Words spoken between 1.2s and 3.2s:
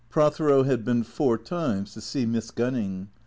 times to see Miss Gunning.